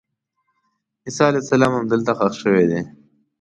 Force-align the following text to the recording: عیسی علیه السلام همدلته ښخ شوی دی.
عیسی 1.05 1.21
علیه 1.27 1.41
السلام 1.43 1.73
همدلته 1.75 2.11
ښخ 2.17 2.33
شوی 2.41 2.65
دی. 2.71 2.81